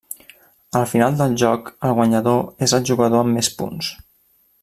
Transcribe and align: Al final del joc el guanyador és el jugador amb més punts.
Al 0.79 0.87
final 0.93 1.19
del 1.19 1.35
joc 1.41 1.69
el 1.89 1.93
guanyador 2.01 2.65
és 2.69 2.75
el 2.79 2.89
jugador 2.93 3.23
amb 3.27 3.39
més 3.41 3.53
punts. 3.61 3.93